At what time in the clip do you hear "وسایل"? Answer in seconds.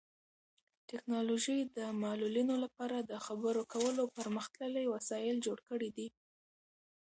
4.95-5.37